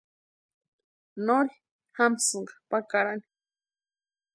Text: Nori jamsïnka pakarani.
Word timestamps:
Nori 1.25 1.53
jamsïnka 1.95 2.53
pakarani. 2.69 3.25